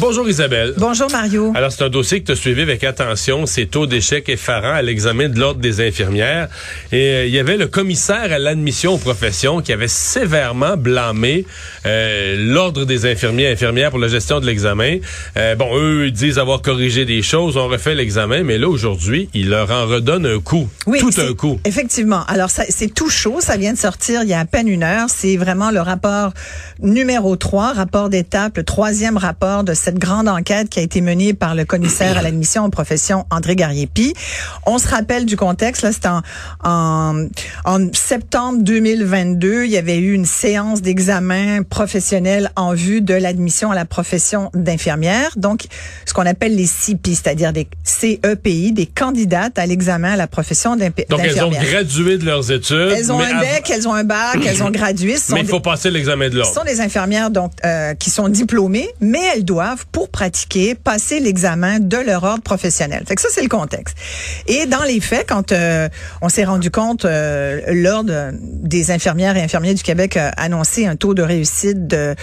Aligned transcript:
Bonjour 0.00 0.26
Isabelle. 0.30 0.72
Bonjour, 0.78 1.10
Mario. 1.10 1.52
Alors, 1.54 1.70
c'est 1.70 1.84
un 1.84 1.90
dossier 1.90 2.20
que 2.20 2.26
tu 2.26 2.32
as 2.32 2.36
suivi 2.36 2.62
avec 2.62 2.82
attention, 2.84 3.44
ces 3.44 3.66
taux 3.66 3.86
d'échec 3.86 4.28
effarants 4.30 4.72
à 4.72 4.80
l'examen 4.80 5.28
de 5.28 5.38
l'Ordre 5.38 5.60
des 5.60 5.86
infirmières. 5.86 6.48
Et 6.90 6.96
euh, 7.10 7.26
il 7.26 7.32
y 7.34 7.38
avait 7.38 7.58
le 7.58 7.66
commissaire 7.66 8.32
à 8.32 8.38
l'admission 8.38 8.94
aux 8.94 8.98
professions 8.98 9.60
qui 9.60 9.74
avait 9.74 9.88
sévèrement 9.88 10.78
blâmé 10.78 11.44
euh, 11.84 12.34
l'Ordre 12.38 12.86
des 12.86 13.04
infirmiers 13.04 13.44
et 13.44 13.52
infirmières 13.52 13.90
pour 13.90 13.98
la 13.98 14.08
gestion 14.08 14.40
de 14.40 14.46
l'examen. 14.46 14.96
Euh, 15.36 15.54
bon, 15.54 15.68
eux, 15.76 16.06
ils 16.06 16.12
disent 16.12 16.38
avoir 16.38 16.62
corrigé 16.62 17.04
des 17.04 17.20
choses, 17.20 17.58
on 17.58 17.68
refait 17.68 17.94
l'examen, 17.94 18.42
mais 18.42 18.56
là, 18.56 18.68
aujourd'hui, 18.68 19.28
il 19.34 19.50
leur 19.50 19.70
en 19.70 19.86
redonne 19.86 20.24
un 20.24 20.40
coup. 20.40 20.66
tout 20.98 21.12
c'est- 21.12 21.28
un 21.28 21.34
coup. 21.34 21.60
Effectivement. 21.66 22.24
Alors, 22.26 22.48
c'est 22.50 22.94
tout 22.94 23.10
chaud. 23.10 23.36
Ça 23.40 23.58
vient 23.58 23.74
de 23.74 23.78
sortir 23.78 24.22
il 24.22 24.30
y 24.30 24.34
a 24.34 24.40
à 24.40 24.44
peine 24.46 24.68
une 24.68 24.82
heure. 24.82 25.08
C'est 25.14 25.36
vraiment 25.36 25.70
le 25.70 25.80
rapport 25.80 26.32
numéro 26.80 27.36
3, 27.36 27.74
rapport 27.74 28.08
d'étape, 28.08 28.56
le 28.56 28.64
troisième 28.64 29.18
rapport 29.18 29.62
de 29.62 29.74
cette 29.74 29.89
grande 29.98 30.28
enquête 30.28 30.68
qui 30.68 30.78
a 30.78 30.82
été 30.82 31.00
menée 31.00 31.34
par 31.34 31.54
le 31.54 31.64
commissaire 31.64 32.16
à 32.18 32.22
l'admission 32.22 32.64
aux 32.64 32.70
professions, 32.70 33.24
André 33.30 33.56
Gariepi. 33.56 34.14
On 34.66 34.78
se 34.78 34.88
rappelle 34.88 35.26
du 35.26 35.36
contexte. 35.36 35.82
Là, 35.82 35.92
c'était 35.92 36.08
en, 36.08 36.22
en, 36.64 37.26
en 37.64 37.86
septembre 37.92 38.62
2022. 38.62 39.64
Il 39.64 39.70
y 39.70 39.76
avait 39.76 39.98
eu 39.98 40.12
une 40.12 40.24
séance 40.26 40.82
d'examen 40.82 41.62
professionnel 41.62 42.50
en 42.56 42.74
vue 42.74 43.00
de 43.00 43.14
l'admission 43.14 43.70
à 43.70 43.74
la 43.74 43.84
profession 43.84 44.50
d'infirmière. 44.54 45.30
Donc, 45.36 45.64
ce 46.06 46.12
qu'on 46.14 46.26
appelle 46.26 46.54
les 46.56 46.66
CPI, 46.66 47.14
c'est-à-dire 47.14 47.52
des 47.52 47.66
CEPI, 47.84 48.72
des 48.72 48.86
candidates 48.86 49.58
à 49.58 49.66
l'examen 49.66 50.12
à 50.12 50.16
la 50.16 50.26
profession 50.26 50.76
d'imp- 50.76 51.08
Donc, 51.08 51.20
elles 51.22 51.42
ont 51.42 51.48
d'infirmière. 51.50 51.62
gradué 51.70 52.18
de 52.18 52.24
leurs 52.24 52.50
études. 52.50 52.92
Elles 52.96 53.12
ont 53.12 53.18
mais 53.18 53.24
un 53.26 53.36
av- 53.36 53.40
bec, 53.40 53.70
elles 53.70 53.88
ont 53.88 53.94
un 53.94 54.04
bac, 54.04 54.38
elles 54.46 54.62
ont 54.62 54.70
gradué. 54.70 55.16
Ce 55.16 55.32
Mais 55.32 55.40
il 55.40 55.46
des- 55.46 55.50
faut 55.50 55.60
passer 55.60 55.90
l'examen 55.90 56.26
de 56.26 56.32
ce 56.32 56.36
l'Ordre. 56.38 56.54
sont 56.54 56.64
des 56.64 56.80
infirmières 56.80 57.30
donc 57.30 57.52
euh, 57.64 57.94
qui 57.94 58.10
sont 58.10 58.28
diplômées, 58.28 58.88
mais 59.00 59.20
elles 59.34 59.44
doivent, 59.44 59.79
pour 59.84 60.08
pratiquer, 60.08 60.74
passer 60.74 61.20
l'examen 61.20 61.80
de 61.80 61.96
leur 61.96 62.24
ordre 62.24 62.42
professionnel. 62.42 63.04
Fait 63.06 63.14
que 63.14 63.22
ça, 63.22 63.28
c'est 63.30 63.42
le 63.42 63.48
contexte. 63.48 63.96
Et 64.46 64.66
dans 64.66 64.82
les 64.82 65.00
faits, 65.00 65.26
quand 65.28 65.52
euh, 65.52 65.88
on 66.22 66.28
s'est 66.28 66.44
rendu 66.44 66.70
compte, 66.70 67.04
euh, 67.04 67.60
l'ordre 67.68 68.32
des 68.32 68.90
infirmières 68.90 69.36
et 69.36 69.42
infirmiers 69.42 69.74
du 69.74 69.82
Québec 69.82 70.16
a 70.16 70.28
annoncé 70.30 70.86
un 70.86 70.96
taux 70.96 71.14
de 71.14 71.22
réussite 71.22 71.86
de, 71.86 72.14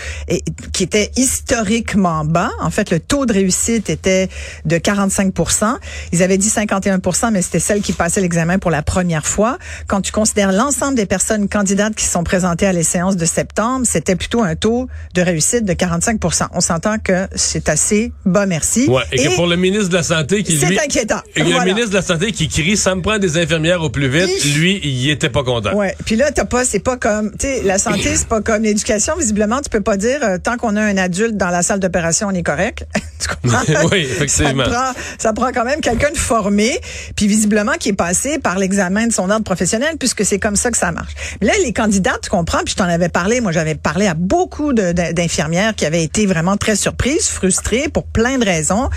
qui 0.74 0.84
était 0.84 1.12
historiquement 1.16 2.26
bas. 2.26 2.52
En 2.62 2.70
fait, 2.70 2.92
le 2.92 3.00
taux 3.00 3.26
de 3.26 3.34
réussite 3.34 3.90
était 3.90 4.30
de 4.66 4.78
45% 4.78 5.78
Ils 6.12 6.24
avaient 6.24 6.38
dit 6.38 6.50
51% 6.50 7.32
mais 7.32 7.42
c'était 7.42 7.60
celles 7.60 7.82
qui 7.82 7.94
passaient 7.94 8.22
l'examen 8.22 8.60
pour 8.60 8.72
la 8.72 8.82
première 8.82 9.26
fois. 9.26 9.58
Quand 9.88 10.02
tu 10.02 10.12
considères 10.12 10.52
l'ensemble 10.52 10.96
des 10.96 11.06
personnes 11.06 11.48
candidates 11.50 11.96
qui 11.96 12.06
sont 12.06 12.24
présentées 12.24 12.68
à 12.68 12.74
les 12.74 12.84
séances 12.84 13.16
de 13.16 13.26
septembre, 13.26 13.86
c'était 13.86 14.16
plutôt 14.16 14.44
un 14.44 14.56
taux 14.56 14.88
de 15.14 15.22
réussite 15.22 15.66
de 15.66 15.74
45% 15.74 16.48
On 16.54 16.62
s'entend 16.62 16.98
que 17.00 17.28
c'est 17.48 17.70
assez 17.70 18.12
bas, 18.26 18.46
merci. 18.46 18.88
Ouais, 18.88 19.04
et, 19.12 19.24
que 19.24 19.36
pour 19.36 19.48
le 19.48 19.56
ministre 19.56 19.90
de 19.90 19.96
la 19.96 20.04
Santé 20.04 20.44
qui 20.44 20.58
c'est 20.58 20.80
inquiétant. 20.80 21.22
Et 21.36 21.42
que 21.42 21.46
Voilà. 21.46 21.66
le 21.66 21.66
ministre 21.66 21.90
de 21.90 21.96
la 21.96 22.02
Santé 22.02 22.32
qui 22.32 22.48
crie, 22.48 22.78
ça 22.78 22.96
me 22.96 23.02
prend 23.02 23.18
des 23.18 23.38
infirmières 23.38 23.82
au 23.82 23.90
plus 23.90 24.08
vite, 24.08 24.30
lui, 24.56 24.80
il 24.84 25.10
était 25.10 25.30
pas 25.30 25.44
content. 25.44 25.74
Ouais. 25.74 25.96
Puis 26.06 26.16
là, 26.16 26.32
t'as 26.32 26.46
pas, 26.46 26.66
c'est 26.66 26.80
pas 26.80 26.98
comme, 26.98 27.32
tu 27.32 27.48
sais, 27.48 27.62
la 27.64 27.78
santé, 27.78 28.16
c'est 28.16 28.28
pas 28.28 28.42
comme 28.42 28.64
l'éducation. 28.64 29.16
Visiblement, 29.18 29.62
tu 29.62 29.70
peux 29.70 29.82
pas 29.82 29.98
dire 29.98 30.20
euh, 30.24 30.38
tant 30.38 30.58
qu'on 30.58 30.76
a 30.76 30.82
un 30.82 30.98
adulte 30.98 31.38
dans 31.38 31.50
la 31.50 31.62
salle 31.62 31.80
d'opération, 31.80 32.28
on 32.30 32.34
est 32.36 32.44
correct. 32.44 32.86
tu 33.20 33.28
comprends? 33.28 33.88
Oui, 33.92 34.00
effectivement. 34.00 34.66
Ça 34.66 34.70
prend, 34.70 35.02
ça 35.18 35.34
prend 35.34 35.52
quand 35.54 35.64
même 35.64 35.82
quelqu'un 35.82 36.12
de 36.12 36.18
formé, 36.18 36.80
puis 37.16 37.28
visiblement 37.28 37.74
qui 37.80 37.90
est 37.90 37.94
passé 37.94 38.40
par 38.40 38.58
l'examen 38.58 39.08
de 39.08 39.14
son 39.14 39.30
ordre 39.30 39.44
professionnel, 39.44 39.96
puisque 40.00 40.26
c'est 40.26 40.40
comme 40.40 40.56
ça 40.56 40.72
que 40.72 40.78
ça 40.78 40.92
marche. 40.92 41.14
Là, 41.42 41.54
les 41.64 41.74
candidats, 41.74 42.18
tu 42.22 42.30
comprends, 42.30 42.60
puis 42.66 42.72
je 42.72 42.76
t'en 42.76 42.90
avais 42.90 43.10
parlé. 43.10 43.40
Moi, 43.40 43.52
j'avais 43.52 43.76
parlé 43.76 44.08
à 44.08 44.14
beaucoup 44.14 44.74
d'infirmières 44.74 45.76
qui 45.76 45.86
avaient 45.86 46.04
été 46.04 46.26
vraiment 46.26 46.58
très 46.58 46.76
surprises, 46.76 47.27
frustrées 47.32 47.90
pour 47.90 48.06
plein 48.06 48.38
de 48.38 48.46
raisons. 48.46 48.90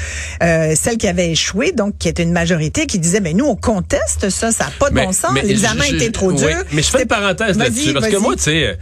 Euh, 0.43 0.75
celles 0.75 0.99
qui 0.99 1.07
avaient 1.09 1.31
échoué, 1.31 1.73
donc 1.73 1.99
qui 1.99 2.09
était 2.09 2.23
une 2.23 2.33
majorité, 2.33 2.87
qui 2.87 2.99
disaient, 2.99 3.21
mais 3.21 3.35
nous, 3.35 3.47
on 3.47 3.57
conteste 3.57 4.31
ça, 4.31 4.53
ça 4.53 4.65
n'a 4.65 4.71
pas 4.79 4.91
de 4.91 4.95
bon 4.95 5.13
sens. 5.13 5.33
L'examen 5.43 5.85
était 5.85 6.11
trop 6.11 6.31
oui, 6.31 6.39
dur. 6.39 6.49
mais 6.73 6.83
je 6.83 6.89
fais 6.89 7.03
une 7.03 7.09
parenthèse 7.09 7.57
là-dessus, 7.59 7.93
parce 7.93 8.09
que 8.09 8.17
moi, 8.17 8.37
tu 8.37 8.43
sais, 8.43 8.67
euh, 8.67 8.75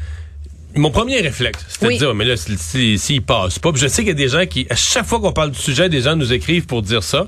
mon 0.74 0.90
premier 0.90 1.20
réflexe, 1.20 1.60
c'était 1.68 1.86
Oui. 1.86 1.94
de 1.94 1.98
dire, 2.04 2.14
mais 2.14 2.24
là, 2.24 2.36
s'il 2.36 2.58
si, 2.58 2.98
s'il 2.98 3.22
passe 3.22 3.58
pas, 3.58 3.72
puis 3.72 3.80
je 3.80 3.88
sais 3.88 4.02
qu'il 4.02 4.08
y 4.08 4.12
a 4.12 4.14
des 4.14 4.28
gens 4.28 4.46
qui, 4.46 4.66
à 4.70 4.76
chaque 4.76 5.06
fois 5.06 5.18
qu'on 5.18 5.32
parle 5.32 5.50
du 5.50 5.58
sujet, 5.58 5.88
des 5.88 6.02
gens 6.02 6.14
nous 6.14 6.32
écrivent 6.32 6.66
pour 6.66 6.82
dire 6.82 7.02
ça. 7.02 7.26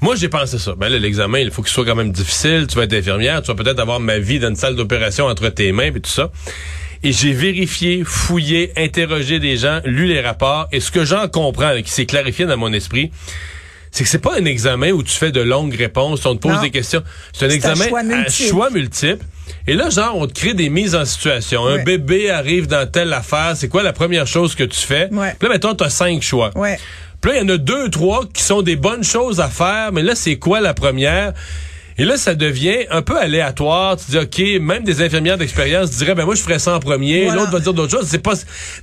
Moi, 0.00 0.16
j'ai 0.16 0.28
pensé 0.28 0.58
ça. 0.58 0.74
Ben 0.76 0.88
là, 0.88 0.98
l'examen, 0.98 1.38
il 1.38 1.50
faut 1.50 1.62
qu'il 1.62 1.72
soit 1.72 1.84
quand 1.84 1.94
même 1.94 2.12
difficile. 2.12 2.66
Tu 2.68 2.76
vas 2.76 2.84
être 2.84 2.94
infirmière, 2.94 3.42
tu 3.42 3.48
vas 3.48 3.54
peut-être 3.62 3.78
avoir 3.78 4.00
ma 4.00 4.18
vie 4.18 4.38
dans 4.40 4.48
une 4.48 4.56
salle 4.56 4.74
d'opération 4.74 5.26
entre 5.26 5.48
tes 5.50 5.70
mains, 5.72 5.92
puis 5.92 6.00
tout 6.00 6.10
ça. 6.10 6.30
Et 7.02 7.12
j'ai 7.12 7.32
vérifié, 7.32 8.02
fouillé, 8.04 8.72
interrogé 8.76 9.38
des 9.38 9.56
gens, 9.56 9.80
lu 9.84 10.06
les 10.06 10.20
rapports, 10.20 10.68
et 10.72 10.80
ce 10.80 10.90
que 10.90 11.04
j'en 11.04 11.28
comprends, 11.28 11.72
qui 11.82 11.90
s'est 11.90 12.06
clarifié 12.06 12.44
dans 12.46 12.56
mon 12.56 12.72
esprit, 12.72 13.10
c'est 13.90 14.04
que 14.04 14.10
c'est 14.10 14.18
pas 14.18 14.36
un 14.38 14.44
examen 14.44 14.90
où 14.90 15.02
tu 15.02 15.12
fais 15.14 15.30
de 15.32 15.40
longues 15.40 15.74
réponses, 15.74 16.26
on 16.26 16.34
te 16.36 16.40
pose 16.42 16.52
Non. 16.56 16.60
des 16.62 16.70
questions. 16.70 17.02
C'est 17.32 17.46
un 17.46 17.48
C'est 17.50 17.54
un 17.54 17.56
examen 17.56 17.88
choix 17.88 18.00
à 18.00 18.02
multiple. 18.02 18.48
choix 18.50 18.70
multiples. 18.70 19.24
Et 19.66 19.74
là, 19.74 19.88
genre, 19.90 20.14
on 20.16 20.26
te 20.26 20.34
crée 20.34 20.54
des 20.54 20.68
mises 20.68 20.94
en 20.94 21.04
situation. 21.04 21.66
Un 21.66 21.82
bébé 21.82 22.30
arrive 22.30 22.66
dans 22.66 22.86
telle 22.90 23.12
affaire, 23.12 23.54
c'est 23.56 23.68
quoi 23.68 23.82
la 23.82 23.92
première 23.94 24.26
chose 24.26 24.54
que 24.54 24.64
tu 24.64 24.78
fais? 24.78 25.08
Ouais. 25.10 25.34
Puis 25.38 25.48
là, 25.48 25.54
mettons, 25.54 25.74
t'as 25.74 25.88
cinq 25.88 26.20
choix. 26.22 26.50
Ouais. 26.54 26.78
Puis 27.20 27.30
là, 27.32 27.38
il 27.38 27.40
y 27.40 27.44
en 27.44 27.54
a 27.54 27.56
deux, 27.56 27.88
trois 27.88 28.26
qui 28.32 28.42
sont 28.42 28.60
des 28.62 28.76
bonnes 28.76 29.04
choses 29.04 29.40
à 29.40 29.48
faire, 29.48 29.90
mais 29.92 30.02
là, 30.02 30.14
c'est 30.14 30.36
quoi 30.36 30.60
la 30.60 30.74
première? 30.74 31.32
Et 31.98 32.04
là, 32.04 32.16
ça 32.16 32.34
devient 32.34 32.86
un 32.90 33.02
peu 33.02 33.16
aléatoire. 33.18 33.96
Tu 33.96 34.12
dis, 34.12 34.18
OK, 34.18 34.62
même 34.62 34.84
des 34.84 35.02
infirmières 35.02 35.36
d'expérience 35.36 35.90
diraient, 35.90 36.14
ben 36.14 36.24
moi, 36.24 36.34
je 36.36 36.42
ferais 36.42 36.58
ça 36.60 36.74
en 36.76 36.80
premier. 36.80 37.24
Voilà. 37.24 37.40
L'autre 37.40 37.52
va 37.52 37.60
dire 37.60 37.74
d'autres 37.74 37.90
choses. 37.98 38.06
C'est 38.08 38.18
pas... 38.22 38.34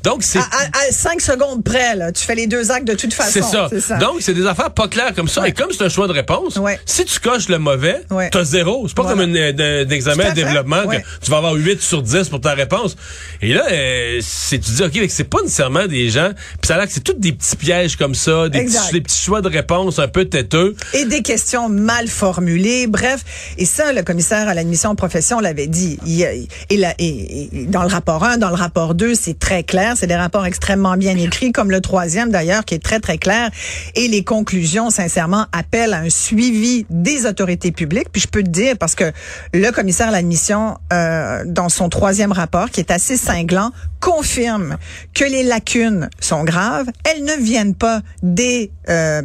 Donc, 0.04 0.22
c'est... 0.24 0.40
À, 0.40 0.42
à- 0.42 0.88
à 0.88 0.92
cinq 0.92 1.22
secondes 1.22 1.64
près, 1.64 1.96
là, 1.96 2.12
tu 2.12 2.24
fais 2.26 2.36
les 2.36 2.48
deux 2.48 2.72
actes 2.72 2.88
de 2.88 2.94
toute 2.94 3.14
façon. 3.14 3.68
C'est 3.70 3.80
ça. 3.82 3.98
Donc, 3.98 4.18
c'est 4.20 4.34
des 4.34 4.46
affaires 4.46 4.72
pas 4.72 4.88
claires 4.88 5.14
comme 5.16 5.28
ça. 5.30 5.42
Ouais. 5.42 5.50
Et 5.50 5.52
comme 5.54 5.72
c'est 5.72 5.84
un 5.84 5.90
choix 5.90 6.08
de 6.08 6.14
réponse, 6.14 6.58
Ouais. 6.58 6.80
si 6.86 7.06
tu 7.06 7.20
coches 7.20 7.48
le 7.50 7.58
mauvais, 7.60 8.02
Ouais. 8.12 8.30
t'as 8.30 8.44
zéro. 8.44 8.86
C'est 8.88 8.96
pas 8.96 9.04
Voilà. 9.04 9.22
comme 9.22 9.32
un, 9.32 9.36
euh, 9.36 9.86
un 9.86 9.90
examen 9.90 10.30
de 10.30 10.36
développement 10.36 10.84
que 10.88 10.98
tu 11.24 11.32
vas 11.32 11.38
avoir 11.38 11.54
8 11.54 11.82
sur 11.82 12.02
10 12.02 12.30
pour 12.30 12.42
ta 12.42 12.54
réponse. 12.54 12.96
Et 13.42 13.54
là, 13.54 13.66
euh, 13.72 14.20
c'est 14.22 14.60
tu 14.60 14.72
dis, 14.72 14.84
OK, 14.84 15.00
c'est 15.10 15.24
pas 15.30 15.42
nécessairement 15.42 15.88
des 15.88 16.10
gens, 16.10 16.32
puis 16.34 16.68
ça 16.68 16.76
a 16.76 16.78
l'air 16.80 16.88
que 16.88 16.92
c'est 16.94 17.04
tous 17.04 17.14
des 17.14 17.32
petits 17.32 17.56
pièges 17.56 17.96
comme 17.96 18.14
ça, 18.16 18.50
des 18.50 18.66
petits, 18.66 18.92
des 18.92 19.02
petits 19.02 19.24
choix 19.24 19.42
de 19.42 19.48
réponse 19.50 20.00
un 20.00 20.08
peu 20.10 20.26
têteux. 20.26 20.76
et 20.94 21.06
des 21.06 21.22
questions 21.22 21.70
mal 21.70 22.08
formulées. 22.08 22.88
Bref, 22.88 23.05
et 23.58 23.66
ça, 23.66 23.94
le 23.94 24.04
commissaire 24.04 24.48
à 24.48 24.54
l'admission 24.54 24.96
profession 24.96 25.40
l'avait 25.40 25.68
dit. 25.68 25.98
Il, 26.06 26.22
et- 26.22 26.48
et 27.00 27.66
dans 27.68 27.82
le 27.84 27.88
rapport 27.88 28.24
1, 28.24 28.38
dans 28.38 28.50
le 28.50 28.56
rapport 28.56 28.96
2, 28.96 29.16
c'est 29.16 29.38
très 29.40 29.64
clair. 29.64 29.96
C'est 29.98 30.08
des 30.08 30.16
rapports 30.16 30.46
extrêmement 30.46 30.96
bien 30.98 31.16
écrits, 31.18 31.52
comme 31.52 31.72
le 31.72 31.82
troisième 31.82 32.30
d'ailleurs, 32.32 32.66
qui 32.66 32.76
est 32.76 32.84
très, 32.84 33.00
très 33.00 33.18
clair. 33.18 33.50
Et 33.96 34.08
les 34.08 34.24
conclusions, 34.24 34.90
sincèrement, 34.90 35.46
appellent 35.52 35.94
à 35.94 36.00
un 36.00 36.10
suivi 36.10 36.86
des 36.90 37.26
autorités 37.26 37.72
publiques. 37.72 38.10
Puis 38.12 38.22
je 38.22 38.28
peux 38.28 38.44
te 38.44 38.50
dire, 38.50 38.78
parce 38.78 38.96
que 38.96 39.12
le 39.54 39.72
commissaire 39.72 40.10
à 40.10 40.12
l'admission, 40.12 40.78
euh, 40.94 41.44
dans 41.46 41.70
son 41.70 41.90
troisième 41.90 42.32
rapport, 42.32 42.70
qui 42.70 42.80
est 42.80 42.92
assez 42.92 43.18
cinglant, 43.18 43.72
confirme 44.00 44.78
que 45.14 45.24
les 45.26 45.44
lacunes 45.44 46.10
sont 46.20 46.44
graves. 46.44 46.88
Elles 47.04 47.24
ne 47.24 47.42
viennent 47.44 47.76
pas 47.76 48.02
des 48.22 48.72
euh, 48.90 49.22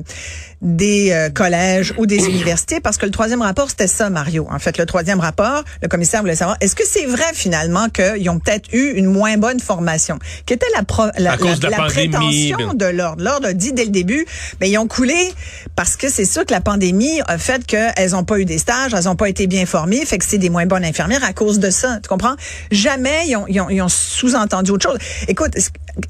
des 0.63 1.11
euh, 1.13 1.31
collèges 1.31 1.95
ou 1.97 2.05
des 2.07 2.27
universités 2.27 2.81
parce 2.81 2.97
que 2.99 3.07
le 3.07 3.13
troisième 3.13 3.41
rapport 3.43 3.70
c'était 3.71 3.87
ça 3.87 4.11
Mario. 4.11 4.47
En 4.51 4.59
fait, 4.59 4.77
le 4.79 4.87
troisième 4.87 5.21
rapport, 5.21 5.63
le 5.83 5.89
commissaire 5.89 6.21
voulait 6.21 6.35
savoir 6.37 6.57
est-ce 6.61 6.75
que 6.77 6.85
c'est 6.87 7.07
vrai 7.07 7.25
finalement 7.33 7.89
qu'ils 7.89 8.29
ont 8.29 8.39
peut-être 8.39 8.73
eu 8.73 8.93
une 8.97 9.07
moins 9.07 9.37
bonne 9.39 9.61
formation, 9.61 10.19
qui 10.47 10.53
était 10.55 10.67
la 10.77 10.83
pro- 10.83 11.11
la, 11.19 11.33
À 11.33 11.37
cause 11.37 11.61
de 11.61 11.69
la 11.69 11.77
pandémie, 11.79 12.09
prétention 12.53 12.75
de 12.75 12.84
l'ordre. 12.87 13.22
L'ordre 13.22 13.49
a 13.49 13.53
dit 13.53 13.72
dès 13.72 13.84
le 13.84 13.91
début, 13.91 14.27
ben 14.61 14.67
ils 14.71 14.77
ont 14.78 14.87
coulé 14.89 15.33
parce 15.77 15.97
que 15.97 16.11
c'est 16.11 16.25
sûr 16.25 16.45
que 16.45 16.53
la 16.53 16.61
pandémie 16.61 17.21
a 17.27 17.39
fait 17.39 17.65
qu'elles 17.67 18.15
ont 18.15 18.25
pas 18.25 18.39
eu 18.39 18.45
des 18.45 18.59
stages, 18.59 18.93
elles 18.95 19.09
ont 19.09 19.17
pas 19.17 19.28
été 19.28 19.47
bien 19.47 19.65
formées, 19.67 20.05
fait 20.05 20.19
que 20.19 20.25
c'est 20.25 20.39
des 20.39 20.51
moins 20.51 20.66
bonnes 20.66 20.84
infirmières 20.84 21.25
à 21.25 21.33
cause 21.33 21.59
de 21.59 21.71
ça. 21.71 21.99
Tu 22.03 22.09
comprends? 22.09 22.34
Jamais 22.71 23.27
ils 23.28 23.37
ont, 23.37 23.47
ils 23.49 23.61
ont, 23.61 23.71
ils 23.71 23.81
ont 23.83 23.89
sous-entendu 23.89 24.73
autre 24.73 24.91
chose. 24.91 24.99
Écoute, 25.28 25.53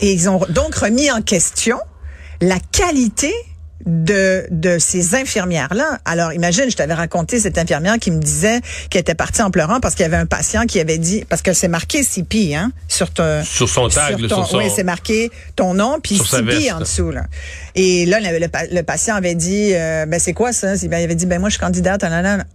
et 0.00 0.12
ils 0.12 0.28
ont 0.28 0.40
donc 0.48 0.74
remis 0.74 1.10
en 1.10 1.22
question 1.22 1.78
la 2.40 2.58
qualité 2.72 3.34
de, 3.86 4.46
de 4.50 4.78
ces 4.78 5.14
infirmières-là. 5.14 5.98
Alors, 6.04 6.32
imagine, 6.32 6.70
je 6.70 6.76
t'avais 6.76 6.94
raconté 6.94 7.40
cette 7.40 7.58
infirmière 7.58 7.98
qui 7.98 8.10
me 8.10 8.20
disait 8.20 8.60
qu'elle 8.90 9.00
était 9.00 9.14
partie 9.14 9.42
en 9.42 9.50
pleurant 9.50 9.80
parce 9.80 9.94
qu'il 9.94 10.02
y 10.02 10.06
avait 10.06 10.16
un 10.16 10.26
patient 10.26 10.66
qui 10.66 10.80
avait 10.80 10.98
dit, 10.98 11.24
parce 11.28 11.42
que 11.42 11.52
c'est 11.52 11.68
marqué 11.68 12.02
CP, 12.02 12.54
hein, 12.54 12.72
sur 12.88 13.10
ton... 13.10 13.42
Sur 13.44 13.68
son 13.68 13.88
tag, 13.88 14.18
là, 14.18 14.28
ton- 14.28 14.36
sur 14.44 14.48
son- 14.48 14.56
Oui, 14.58 14.64
c'est 14.74 14.84
marqué 14.84 15.30
ton 15.56 15.74
nom, 15.74 15.98
puis 16.02 16.16
Sur 16.16 16.26
CP 16.28 16.72
en 16.72 16.80
dessous, 16.80 17.10
là. 17.10 17.22
Et 17.74 18.06
là, 18.06 18.18
le, 18.20 18.38
le 18.38 18.48
pa- 18.48 18.66
le 18.70 18.82
patient 18.82 19.14
avait 19.14 19.34
dit, 19.34 19.70
euh, 19.74 20.06
ben 20.06 20.18
c'est 20.20 20.32
quoi 20.32 20.52
ça? 20.52 20.74
Ben, 20.88 20.98
il 20.98 21.04
avait 21.04 21.14
dit, 21.14 21.26
ben 21.26 21.38
moi, 21.38 21.48
je 21.48 21.54
suis 21.54 21.60
candidate. 21.60 22.04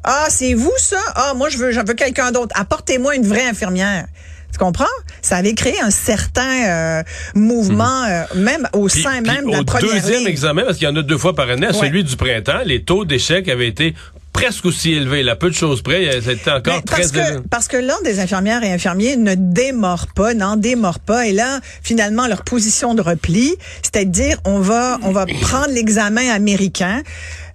Ah, 0.03 0.25
c'est 0.29 0.53
vous, 0.53 0.73
ça? 0.77 0.99
Ah, 1.15 1.33
moi, 1.35 1.49
je 1.49 1.57
veux, 1.57 1.71
j'en 1.71 1.83
veux 1.83 1.93
quelqu'un 1.93 2.31
d'autre. 2.31 2.53
Apportez-moi 2.59 3.15
une 3.15 3.25
vraie 3.27 3.45
infirmière. 3.47 4.05
Tu 4.51 4.57
comprends? 4.59 4.85
Ça 5.21 5.37
avait 5.37 5.53
créé 5.53 5.79
un 5.81 5.89
certain 5.91 6.65
euh, 6.69 7.03
mouvement, 7.35 8.03
euh, 8.05 8.23
même 8.35 8.67
au 8.73 8.87
Puis- 8.87 9.01
sein 9.01 9.21
puis 9.21 9.31
même 9.31 9.45
de 9.47 9.51
la 9.51 9.59
au 9.61 9.63
première 9.65 9.91
deuxième 9.93 10.19
ligne. 10.19 10.27
examen, 10.27 10.63
parce 10.63 10.77
qu'il 10.77 10.87
y 10.87 10.91
en 10.91 10.95
a 10.95 11.01
deux 11.01 11.17
fois 11.17 11.35
par 11.35 11.49
année, 11.49 11.67
à 11.67 11.73
celui 11.73 12.03
du 12.03 12.15
printemps, 12.15 12.61
les 12.65 12.83
taux 12.83 13.03
d'échec 13.05 13.49
avaient 13.49 13.67
été 13.67 13.95
presque 14.35 14.65
aussi 14.65 14.93
élevés. 14.93 15.23
Là, 15.23 15.35
peu 15.35 15.49
de 15.49 15.55
choses 15.55 15.81
près, 15.81 16.19
c'était 16.21 16.51
encore 16.51 16.83
très 16.83 16.97
parce 16.97 17.11
que 17.11 17.17
élevé. 17.17 17.39
parce 17.49 17.67
que 17.67 17.77
l'ordre 17.77 18.03
des 18.03 18.19
infirmières 18.19 18.63
et 18.63 18.71
infirmiers 18.71 19.15
ne 19.17 19.33
démord 19.35 20.07
pas, 20.15 20.33
n'en 20.33 20.57
démord 20.57 20.99
pas. 20.99 21.27
Et 21.27 21.31
là, 21.31 21.59
finalement, 21.81 22.27
leur 22.27 22.43
position 22.43 22.93
de 22.93 23.01
repli, 23.01 23.55
c'est-à-dire 23.81 24.37
on 24.45 24.59
va 24.59 24.99
on 25.03 25.11
va 25.11 25.25
prendre 25.25 25.69
l'examen 25.73 26.29
américain. 26.29 27.01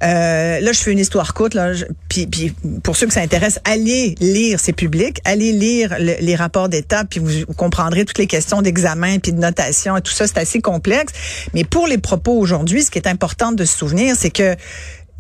Euh, 0.02 0.60
là, 0.60 0.72
je 0.72 0.78
fais 0.80 0.92
une 0.92 0.98
histoire 0.98 1.34
courte. 1.34 1.52
Là, 1.52 1.74
je- 1.74 1.84
puis, 2.08 2.26
puis 2.26 2.54
pour 2.82 2.96
ceux 2.96 3.06
que 3.06 3.12
ça 3.12 3.20
intéresse, 3.20 3.60
allez 3.64 4.14
lire 4.20 4.58
ces 4.58 4.72
publics, 4.72 5.20
allez 5.26 5.52
lire 5.52 5.94
le- 6.00 6.16
les 6.20 6.36
rapports 6.36 6.70
d'état, 6.70 7.04
puis 7.04 7.20
vous, 7.20 7.30
vous 7.46 7.54
comprendrez 7.54 8.06
toutes 8.06 8.16
les 8.16 8.26
questions 8.26 8.62
d'examen, 8.62 9.18
puis 9.18 9.32
de 9.32 9.38
notation 9.38 9.98
et 9.98 10.00
tout 10.00 10.12
ça. 10.12 10.26
C'est 10.26 10.38
assez 10.38 10.62
complexe. 10.62 11.12
Mais 11.52 11.64
pour 11.64 11.86
les 11.86 11.98
propos 11.98 12.38
aujourd'hui, 12.38 12.82
ce 12.82 12.90
qui 12.90 12.98
est 12.98 13.06
important 13.08 13.52
de 13.52 13.64
se 13.66 13.76
souvenir, 13.76 14.14
c'est 14.18 14.30
que 14.30 14.56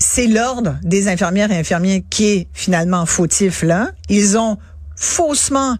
c'est 0.00 0.26
l'ordre 0.26 0.78
des 0.82 1.08
infirmières 1.08 1.52
et 1.52 1.58
infirmiers 1.58 2.04
qui 2.08 2.26
est 2.26 2.48
finalement 2.52 3.06
fautif 3.06 3.62
là. 3.62 3.92
Ils 4.08 4.36
ont 4.38 4.56
faussement 4.96 5.76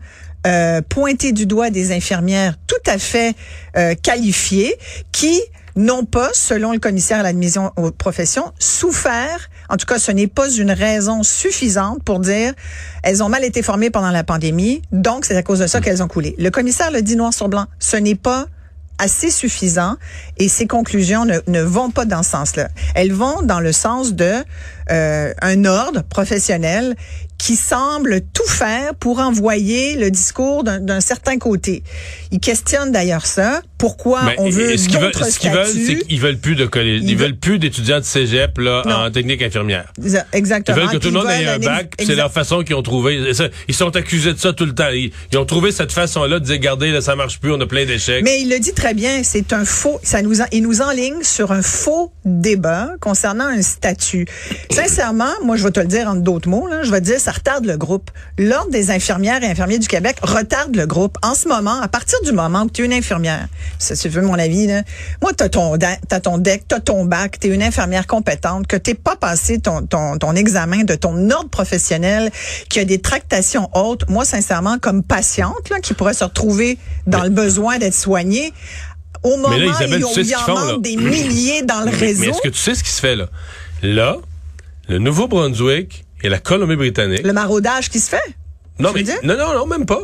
euh, 0.47 0.83
pointé 0.89 1.33
du 1.33 1.47
doigt 1.47 1.71
des 1.71 1.91
infirmières 1.93 2.55
tout 2.67 2.91
à 2.91 2.99
fait 2.99 3.35
euh, 3.77 3.95
qualifiées 3.95 4.77
qui 5.11 5.41
n'ont 5.77 6.05
pas, 6.05 6.31
selon 6.35 6.73
le 6.73 6.79
commissaire 6.79 7.21
à 7.21 7.23
l'admission 7.23 7.73
aux 7.77 7.91
professions, 7.91 8.53
souffert. 8.59 9.49
En 9.69 9.77
tout 9.77 9.87
cas, 9.87 9.99
ce 9.99 10.13
n'est 10.13 10.27
pas 10.27 10.51
une 10.51 10.73
raison 10.73 11.23
suffisante 11.23 12.03
pour 12.03 12.21
dire 12.21 12.53
elles 13.03 13.23
ont 13.23 13.29
mal 13.29 13.45
été 13.45 13.63
formées 13.63 13.91
pendant 13.91 14.11
la 14.11 14.25
pandémie, 14.25 14.83
donc 14.93 15.25
c'est 15.25 15.37
à 15.37 15.43
cause 15.43 15.61
de 15.61 15.67
ça 15.67 15.81
qu'elles 15.81 16.03
ont 16.03 16.09
coulé. 16.09 16.35
Le 16.39 16.51
commissaire 16.51 16.91
le 16.91 17.01
dit 17.01 17.17
noir 17.17 17.33
sur 17.33 17.49
blanc. 17.49 17.67
Ce 17.79 17.97
n'est 17.97 18.17
pas 18.17 18.47
assez 19.01 19.31
suffisant 19.31 19.97
et 20.37 20.49
ces 20.49 20.67
conclusions 20.67 21.25
ne, 21.25 21.39
ne 21.47 21.63
vont 21.63 21.91
pas 21.91 22.05
dans 22.05 22.23
ce 22.23 22.31
sens-là. 22.31 22.69
Elles 22.95 23.13
vont 23.13 23.43
dans 23.43 23.61
le 23.61 23.73
sens 23.73 24.15
de 24.15 24.33
euh, 24.91 25.33
un 25.43 25.65
ordre 25.65 26.03
professionnel 26.03 26.95
qui 27.39 27.57
semble 27.57 28.21
tout 28.35 28.47
faire 28.47 28.95
pour 28.97 29.19
envoyer 29.19 29.97
le 29.97 30.11
discours 30.11 30.63
d'un 30.63 31.01
certain 31.01 31.39
côté. 31.39 31.83
Ils 32.33 32.39
questionnent 32.39 32.93
d'ailleurs 32.93 33.25
ça. 33.25 33.63
Pourquoi 33.79 34.21
on 34.37 34.51
veut 34.51 34.77
ce 34.77 34.89
qu'ils 34.91 34.99
veulent, 34.99 35.15
ce 35.15 35.39
qu'ils 35.39 35.51
veulent, 35.51 35.67
c'est 35.67 35.97
qu'ils 36.07 36.21
veulent 36.21 36.37
plus 36.39 36.55
de 36.55 36.67
collèges. 36.67 37.01
Ils, 37.03 37.09
Ils 37.13 37.17
veulent 37.17 37.39
plus 37.39 37.59
d'étudiants 37.59 37.99
de 37.99 38.05
cégep 38.05 38.59
là, 38.59 38.83
Non. 38.85 38.95
en 39.07 39.11
technique 39.11 39.41
infirmière. 39.41 39.91
Ils 40.05 40.23
Exactement. 40.35 40.77
veulent 40.77 40.91
que 40.91 40.97
tout 40.99 41.09
le 41.09 41.15
monde 41.15 41.29
ils 41.35 41.45
ait 41.45 41.49
un 41.49 41.59
bac, 41.59 41.95
c'est 41.99 42.15
leur 42.15 42.31
façon 42.31 42.63
qu'ils 42.63 42.75
ont 42.75 42.83
trouvé. 42.83 43.33
Ils 43.69 43.75
sont 43.75 43.97
accusés 43.97 44.35
de 44.35 44.39
ça 44.39 44.53
tout 44.53 44.67
le 44.67 44.75
temps. 44.75 44.91
Ils, 44.93 45.11
ils 45.33 45.39
ont 45.39 45.47
trouvé 45.47 45.73
cette 45.73 45.93
façon-là 45.93 46.41
de 46.41 46.45
dire, 46.45 46.57
regardez, 46.57 46.91
là, 46.91 47.01
ça 47.01 47.17
marche 47.17 47.41
plus, 47.41 47.53
on 47.53 47.61
a 47.63 47.67
plein 47.67 47.87
d'échecs. 47.87 48.23
Mais 48.23 48.43
il 48.43 48.51
le 48.51 48.59
dit 48.59 48.75
très 48.75 48.93
bien, 48.93 49.23
c'est 49.23 49.55
un 49.55 49.65
faux, 49.65 49.99
ça 50.03 50.21
nous, 50.21 50.43
en- 50.43 50.47
il 50.53 50.63
nous 50.63 50.83
enligne 50.83 51.23
sur 51.23 51.53
un 51.53 51.63
faux 51.63 52.13
débat 52.27 52.91
concernant 53.01 53.47
un 53.47 53.63
statut. 53.63 54.27
Sincèrement, 54.87 55.31
moi, 55.45 55.57
je 55.57 55.65
vais 55.65 55.71
te 55.71 55.81
le 55.81 55.87
dire 55.87 56.09
en 56.09 56.15
d'autres 56.15 56.49
mots, 56.49 56.67
là, 56.67 56.83
je 56.83 56.91
vais 56.91 57.01
te 57.01 57.07
dire, 57.07 57.21
ça 57.21 57.33
retarde 57.33 57.65
le 57.67 57.77
groupe. 57.77 58.11
L'Ordre 58.39 58.71
des 58.71 58.91
infirmières 58.91 59.43
et 59.43 59.47
infirmiers 59.47 59.79
du 59.79 59.89
Québec 59.89 60.17
retarde 60.23 60.75
le 60.75 60.87
groupe. 60.87 61.17
En 61.23 61.35
ce 61.35 61.49
moment, 61.49 61.81
à 61.81 61.89
partir 61.89 62.19
du 62.23 62.33
moment 62.33 62.63
où 62.63 62.71
tu 62.71 62.83
es 62.83 62.87
une 62.87 62.93
infirmière, 62.93 63.47
ça, 63.79 63.95
tu 63.97 64.09
veux 64.09 64.23
mon 64.23 64.39
avis, 64.39 64.67
là, 64.67 64.83
moi, 65.23 65.33
t'as 65.37 65.49
ton, 65.49 65.77
da- 65.77 65.97
t'as 66.09 66.21
ton 66.21 66.39
deck, 66.39 66.65
t'as 66.69 66.81
ton 66.81 67.05
bac, 67.05 67.39
t'es 67.41 67.49
une 67.49 67.63
infirmière 67.63 68.07
compétente, 68.07 68.67
que 68.67 68.77
t'es 68.77 68.95
pas 68.95 69.17
passé 69.17 69.59
ton, 69.59 69.83
ton, 69.87 70.19
ton 70.19 70.35
examen 70.35 70.85
de 70.85 70.95
ton 70.95 71.31
ordre 71.31 71.51
professionnel, 71.51 72.31
qui 72.69 72.81
a 72.81 72.85
des 72.85 73.01
tractations 73.01 73.69
hautes. 73.75 74.09
Moi, 74.09 74.25
sincèrement, 74.25 74.79
comme 74.79 75.03
patiente, 75.03 75.69
là, 75.71 75.81
qui 75.81 75.95
pourrait 75.95 76.15
se 76.15 76.25
retrouver 76.25 76.79
dans 77.07 77.23
le 77.23 77.31
besoin 77.31 77.79
d'être 77.79 77.95
soignée, 77.95 78.53
au 79.23 79.37
moment 79.37 79.51
Mais 79.51 79.59
là, 79.67 79.73
Isabelle, 79.73 80.05
où 80.05 80.09
tu 80.15 80.21
il 80.21 80.27
y 80.29 80.35
en 80.35 80.39
font, 80.39 80.55
manque 80.59 80.83
des 80.83 80.97
milliers 80.97 81.63
dans 81.63 81.81
le 81.81 81.91
réseau, 81.91 82.23
Mais 82.23 82.29
est-ce 82.29 82.41
que 82.41 82.49
tu 82.49 82.59
sais 82.59 82.75
ce 82.75 82.83
qui 82.83 82.91
se 82.91 83.01
fait 83.01 83.17
là? 83.17 83.27
Là, 83.83 84.17
le 84.91 84.99
Nouveau-Brunswick 84.99 86.05
et 86.25 86.29
la 86.29 86.41
Colombie-Britannique. 86.41 87.23
le 87.25 87.33
maraudage 87.33 87.89
qui 87.91 88.01
se 88.01 88.11
fait. 88.11 88.35
Non, 88.81 88.91
mais, 88.93 89.05
non, 89.23 89.37
non, 89.39 89.55
non, 89.55 89.67
même 89.67 89.87
pas. 89.87 90.01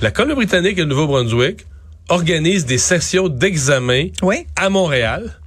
La 0.00 0.10
Colombie-Britannique 0.10 0.76
et 0.76 0.80
le 0.80 0.88
Nouveau-Brunswick 0.88 1.64
organisent 2.08 2.66
des 2.66 2.78
sessions 2.78 3.28
d'examen 3.28 4.08
Oui. 4.22 4.46
à 4.56 4.70
Montréal. 4.70 5.38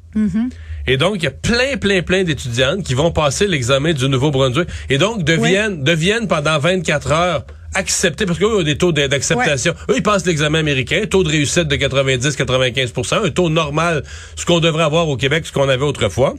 Et 0.87 0.95
donc, 0.95 1.17
il 1.17 1.23
y 1.23 1.27
a 1.27 1.31
plein, 1.31 1.75
plein, 1.77 2.01
plein 2.01 2.23
d'étudiantes 2.23 2.81
qui 2.83 2.93
vont 2.93 3.11
passer 3.11 3.45
l'examen 3.45 3.91
du 3.91 4.07
Nouveau-Brunswick 4.07 4.69
et 4.89 4.97
donc 4.97 5.23
deviennent, 5.23 5.83
deviennent 5.83 6.27
pendant 6.29 6.57
24 6.57 7.11
heures 7.11 7.45
acceptés, 7.75 8.25
parce 8.25 8.39
qu'eux 8.39 8.59
ont 8.59 8.63
des 8.63 8.77
taux 8.77 8.93
d'a- 8.93 9.09
d'acceptation. 9.09 9.73
Eux, 9.89 9.95
ils 9.97 10.01
passent 10.01 10.25
l'examen 10.25 10.59
américain, 10.59 11.01
taux 11.09 11.23
de 11.25 11.29
réussite 11.29 11.67
de 11.67 11.75
90-95% 11.75 13.25
un 13.25 13.29
taux 13.31 13.49
normal, 13.49 14.03
ce 14.37 14.45
qu'on 14.45 14.61
devrait 14.61 14.83
avoir 14.85 15.09
au 15.09 15.17
Québec, 15.17 15.45
ce 15.45 15.51
qu'on 15.51 15.67
avait 15.67 15.83
autrefois. 15.83 16.35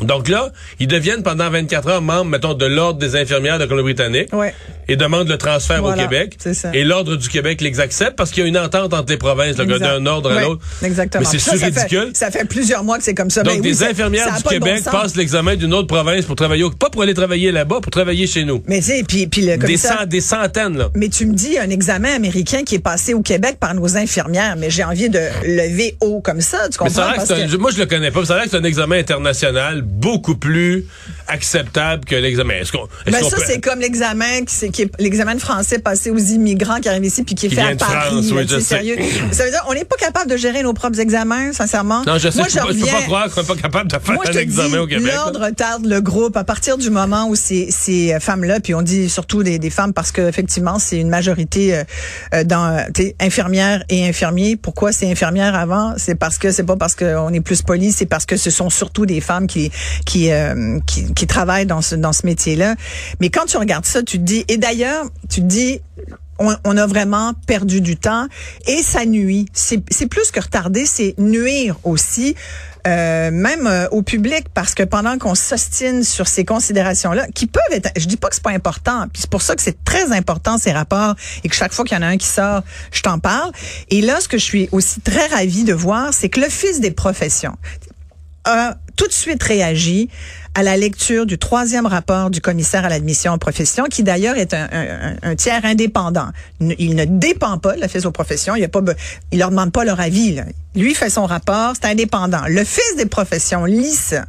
Donc 0.00 0.28
là, 0.28 0.50
ils 0.80 0.86
deviennent 0.88 1.22
pendant 1.22 1.50
24 1.50 1.88
heures 1.88 2.02
membres, 2.02 2.24
mettons, 2.30 2.54
de 2.54 2.64
l'Ordre 2.66 2.98
des 2.98 3.14
infirmières 3.16 3.58
de 3.58 3.66
Colombie-Britannique 3.66 4.32
Ouais. 4.32 4.54
et 4.88 4.96
demandent 4.96 5.28
le 5.28 5.36
transfert 5.36 5.80
Voilà, 5.82 6.04
au 6.04 6.08
Québec. 6.08 6.38
ça. 6.52 6.70
Et 6.72 6.82
l'Ordre 6.84 7.16
du 7.16 7.28
Québec 7.28 7.60
les 7.60 7.78
accepte 7.78 8.16
parce 8.16 8.30
qu'il 8.30 8.42
y 8.42 8.46
a 8.46 8.48
une 8.48 8.56
entente 8.58 8.94
entre 8.94 9.10
les 9.10 9.18
provinces, 9.18 9.56
d'un 9.56 10.06
ordre 10.06 10.30
à 10.32 10.40
l'autre. 10.42 10.62
Exactement. 10.82 11.22
Mais 11.24 11.28
c'est 11.30 11.38
ça, 11.38 11.52
ça 11.52 11.58
fait- 11.70 11.80
ridicule. 11.80 12.10
Ça 12.14 12.30
fait, 12.30 12.44
plusieurs 12.46 12.84
mois 12.84 12.98
que 12.98 13.04
c'est 13.04 13.14
comme 13.14 13.30
ça. 13.30 13.42
Donc, 13.42 13.54
Ben 13.54 13.62
des 13.62 13.74
ça- 13.74 13.84
ça 13.86 13.90
infirmières 13.90 14.34
du 14.36 14.42
bon 14.42 14.48
Québec 14.50 14.82
passent 14.90 15.16
l'examen 15.16 15.56
d'une 15.56 15.74
autre 15.74 15.88
province 15.88 16.24
pour 16.24 16.36
travailler, 16.36 16.64
au- 16.64 16.70
pas 16.70 16.88
pour 16.90 17.02
aller 17.02 17.14
travailler 17.14 17.52
là-bas, 17.52 17.80
pour 17.82 17.90
travailler 17.90 18.26
chez 18.26 18.44
nous. 18.44 18.62
Mais 18.66 18.78
tu 18.78 18.84
sais, 18.86 19.04
puis, 19.06 19.26
puis 19.26 19.42
le 19.42 19.56
Des, 19.58 19.76
cent- 19.76 20.06
des 20.06 20.20
centaines, 20.20 20.78
là. 20.78 20.88
Mais 20.94 21.08
tu 21.08 21.26
me 21.26 21.34
dis 21.34 21.58
un 21.58 21.68
examen 21.70 22.14
américain 22.14 22.62
qui 22.64 22.76
est 22.76 22.82
passé 22.82 23.14
au 23.14 23.20
Québec 23.22 23.56
par 23.60 23.74
nos 23.74 23.96
infirmières, 23.96 24.56
mais 24.56 24.70
j'ai 24.70 24.84
envie 24.84 25.10
de 25.10 25.20
lever 25.44 25.96
haut 26.00 26.20
comme 26.20 26.40
ça, 26.40 26.58
tu 26.70 26.78
Mais 26.80 26.88
comprends? 26.88 26.94
ça 26.94 27.02
a 27.02 27.04
l'air 27.06 27.12
que 27.12 27.16
Parce 27.18 27.28
c'est 27.28 27.44
un- 27.44 27.48
que- 27.48 27.56
moi, 27.56 27.70
je 27.70 27.78
le 27.78 27.86
connais 27.86 28.10
pas. 28.10 28.20
mais 28.20 28.26
Ça 28.26 28.34
a 28.34 28.36
l'air 28.36 28.44
que 28.46 28.50
c'est 28.50 28.56
un 28.58 28.64
examen 28.64 28.98
international 28.98 29.81
beaucoup 29.82 30.36
plus 30.36 30.86
acceptable 31.28 32.04
que 32.04 32.14
l'examen. 32.16 32.54
Est-ce 32.54 32.72
qu'on, 32.72 32.84
est-ce 33.06 33.10
Ben 33.12 33.20
qu'on 33.22 33.30
ça, 33.30 33.36
peut- 33.36 33.42
c'est 33.46 33.60
comme 33.60 33.80
l'examen 33.80 34.44
qui, 34.44 34.54
c'est- 34.54 34.68
qui 34.70 34.82
est 34.82 34.90
l'examen 35.00 35.34
de 35.34 35.40
français 35.40 35.78
passé 35.78 36.10
aux 36.10 36.18
immigrants 36.18 36.80
qui 36.80 36.88
arrivent 36.88 37.04
ici 37.04 37.22
puis 37.22 37.34
qui 37.34 37.46
est 37.46 37.48
Qui 37.48 37.54
fait 37.56 37.62
à 37.62 37.76
Paris. 37.76 38.08
France, 38.10 38.26
oui, 38.32 38.42
je 38.48 38.56
sais. 38.58 38.60
sérieux. 38.60 38.96
Ça 39.30 39.44
veut 39.44 39.50
dire 39.50 39.64
on 39.68 39.74
n'est 39.74 39.84
pas 39.84 39.96
capable 39.96 40.30
de 40.30 40.36
gérer 40.36 40.62
nos 40.62 40.72
propres 40.74 41.00
examens, 41.00 41.52
sincèrement. 41.52 42.02
Non, 42.06 42.18
je 42.18 42.28
sais, 42.30 42.38
Moi, 42.38 42.48
je, 42.48 42.58
peux, 42.58 42.66
pas- 42.66 42.72
je 42.72 42.78
peux 42.80 42.86
pas 42.86 43.02
croire 43.02 43.30
qu'on 43.34 43.40
n'est 43.40 43.46
pas 43.46 43.56
capable 43.56 43.90
de 43.90 43.98
faire 43.98 44.14
Moi, 44.14 44.24
je 44.30 44.36
un 44.38 44.40
examen 44.40 44.68
dis, 44.70 44.78
au 44.78 44.86
Québec. 44.86 45.12
l'ordre 45.14 45.40
retarde 45.46 45.86
le 45.86 46.00
groupe 46.00 46.36
à 46.36 46.44
partir 46.44 46.78
du 46.78 46.90
moment 46.90 47.28
où 47.28 47.34
ces, 47.34 47.70
ces 47.70 48.16
femmes-là, 48.20 48.60
puis 48.60 48.74
on 48.74 48.82
dit 48.82 49.08
surtout 49.08 49.42
des, 49.42 49.58
des 49.58 49.70
femmes 49.70 49.92
parce 49.92 50.12
qu'effectivement, 50.12 50.78
c'est 50.78 50.98
une 50.98 51.08
majorité 51.08 51.74
euh, 51.76 51.84
euh, 52.34 52.44
dans 52.44 52.84
infirmières 53.20 53.84
et 53.88 54.06
infirmiers. 54.08 54.56
Pourquoi 54.56 54.92
c'est 54.92 55.10
infirmières 55.10 55.54
avant? 55.54 55.94
C'est 55.96 56.14
parce 56.14 56.38
que 56.38 56.50
c'est 56.52 56.62
pas 56.64 56.76
parce 56.76 56.94
qu'on 56.94 57.32
est 57.32 57.40
plus 57.40 57.62
poli, 57.62 57.92
c'est 57.92 58.06
parce 58.06 58.26
que 58.26 58.36
ce 58.36 58.50
sont 58.50 58.70
surtout 58.70 59.06
des 59.06 59.20
femmes 59.20 59.46
qui 59.46 59.71
qui, 60.06 60.30
euh, 60.30 60.78
qui, 60.86 61.12
qui 61.14 61.26
travaillent 61.26 61.66
dans 61.66 61.82
ce, 61.82 61.94
dans 61.94 62.12
ce 62.12 62.26
métier-là. 62.26 62.74
Mais 63.20 63.30
quand 63.30 63.46
tu 63.46 63.56
regardes 63.56 63.86
ça, 63.86 64.02
tu 64.02 64.18
te 64.18 64.24
dis, 64.24 64.44
et 64.48 64.56
d'ailleurs, 64.58 65.06
tu 65.28 65.40
te 65.40 65.46
dis, 65.46 65.80
on, 66.38 66.56
on 66.64 66.76
a 66.76 66.86
vraiment 66.86 67.34
perdu 67.46 67.80
du 67.80 67.96
temps 67.96 68.26
et 68.66 68.82
ça 68.82 69.04
nuit. 69.04 69.46
C'est 69.52 70.06
plus 70.06 70.30
que 70.30 70.40
retarder, 70.40 70.86
c'est 70.86 71.14
nuire 71.18 71.76
aussi. 71.84 72.34
euh, 72.86 73.30
même 73.30 73.66
euh, 73.66 73.88
au 73.90 74.02
public 74.02 74.46
parce 74.54 74.74
que 74.74 74.82
pendant 74.82 75.18
qu'on 75.18 75.34
s'ostine 75.34 76.02
sur 76.02 76.26
ces 76.26 76.44
considérations-là, 76.44 77.26
qui 77.34 77.46
peuvent 77.46 77.62
être, 77.70 77.90
je 77.96 78.06
dis 78.06 78.16
pas 78.16 78.28
que 78.28 78.34
c'est 78.34 78.42
pas 78.42 78.50
important, 78.50 79.06
puis 79.12 79.22
c'est 79.22 79.30
pour 79.30 79.42
ça 79.42 79.54
que 79.54 79.62
c'est 79.62 79.84
très 79.84 80.12
important 80.12 80.58
ces 80.58 80.72
rapports 80.72 81.14
et 81.44 81.48
que 81.48 81.54
chaque 81.54 81.72
fois 81.72 81.84
qu'il 81.84 81.96
y 81.96 82.00
en 82.00 82.02
a 82.02 82.08
un 82.08 82.16
qui 82.16 82.26
sort, 82.26 82.62
je 82.90 83.02
t'en 83.02 83.18
parle. 83.18 83.52
Et 83.90 84.00
là, 84.00 84.20
ce 84.20 84.28
que 84.28 84.38
je 84.38 84.44
suis 84.44 84.68
aussi 84.72 85.00
très 85.00 85.26
ravie 85.26 85.64
de 85.64 85.74
voir, 85.74 86.12
c'est 86.12 86.28
que 86.28 86.40
l'Office 86.40 86.80
des 86.80 86.90
professions 86.90 87.56
a 88.44 88.76
tout 88.96 89.06
de 89.06 89.12
suite 89.12 89.42
réagi 89.42 90.08
à 90.54 90.62
la 90.62 90.76
lecture 90.76 91.24
du 91.26 91.38
troisième 91.38 91.86
rapport 91.86 92.28
du 92.30 92.40
commissaire 92.40 92.84
à 92.84 92.88
l'admission 92.90 93.32
en 93.32 93.38
profession, 93.38 93.84
qui 93.84 94.02
d'ailleurs 94.02 94.36
est 94.36 94.52
un, 94.54 94.68
un- 94.70 95.16
un 95.22 95.34
tiers 95.34 95.64
indépendant. 95.64 96.28
Ne- 96.60 96.74
Il 96.78 96.94
ne 96.94 97.04
dépend 97.06 97.56
pas 97.58 97.74
de 97.76 97.80
l'Office 97.80 98.04
aux 98.04 98.12
professions. 98.12 98.54
Il 98.54 98.62
a 98.64 98.68
pas, 98.68 98.80
il 99.32 99.38
leur 99.38 99.50
demande 99.50 99.72
pas 99.72 99.84
leur 99.84 99.98
avis. 100.00 100.34
Là. 100.34 100.44
Lui 100.74 100.94
fait 100.94 101.08
son 101.10 101.24
rapport, 101.24 101.72
c'est 101.80 101.88
indépendant. 101.88 102.42
L'Office 102.48 102.96
des 102.98 103.06
professions 103.06 103.64
lit 103.64 103.94
ça. 103.94 104.24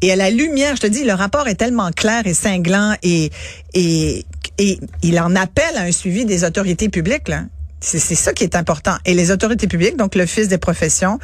Et 0.00 0.10
à 0.10 0.16
la 0.16 0.30
lumière, 0.30 0.74
je 0.76 0.80
te 0.80 0.86
dis, 0.86 1.04
le 1.04 1.12
rapport 1.12 1.46
est 1.48 1.54
tellement 1.54 1.90
clair 1.90 2.26
et 2.26 2.34
cinglant 2.34 2.96
et, 3.02 3.30
et, 3.74 4.24
et 4.58 4.80
il 5.02 5.20
en 5.20 5.36
appelle 5.36 5.76
à 5.76 5.82
un 5.82 5.92
suivi 5.92 6.24
des 6.24 6.44
autorités 6.44 6.88
publiques. 6.88 7.30
C'est 7.80 7.98
ça 8.14 8.32
qui 8.32 8.44
est 8.44 8.54
important. 8.56 8.96
Et 9.04 9.12
les 9.14 9.30
autorités 9.32 9.66
publiques, 9.66 9.96
donc 9.96 10.14
l'Office 10.14 10.46
des 10.48 10.58
professions, 10.58 11.18